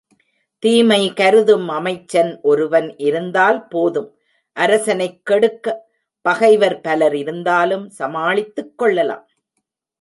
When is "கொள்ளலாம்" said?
8.77-9.27